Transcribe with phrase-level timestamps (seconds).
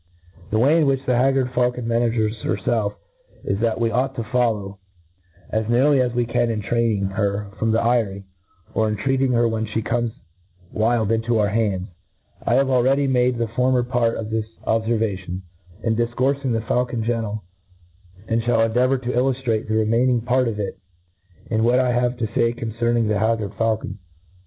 [0.35, 2.95] «'*^ The way in which the haggard faulcon manages hcrfelf
[3.43, 4.79] is that we aught to toilow,
[5.51, 8.23] as nearly as we' <an, in training her from the eyrie,
[8.73, 10.11] or in treat ing her when flie comes
[10.71, 11.89] wild into our hands*
[12.43, 15.41] I have already made the former part of this ob fervatioh,
[15.83, 17.43] in difcourfmg of the faulcon gentle,
[18.27, 20.79] and fhall endeavour to illuftrate the remaining part of it
[21.51, 23.99] in what I have to fay concerning the haggard faulcon.